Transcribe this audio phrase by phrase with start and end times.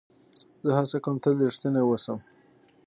[0.65, 2.19] زه هڅه کوم تل رښتینی واوسم.